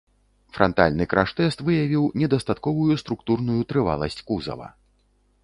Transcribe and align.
Франтальны 0.55 1.05
краш-тэст 1.11 1.59
выявіў 1.67 2.07
недастатковую 2.23 2.93
структурную 3.03 3.61
трываласць 3.75 4.21
кузава. 4.33 4.67